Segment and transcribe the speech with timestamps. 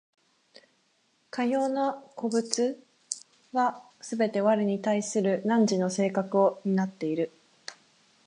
[1.29, 2.75] かような個物
[3.53, 7.29] はすべて我に対する汝の性格を担っている。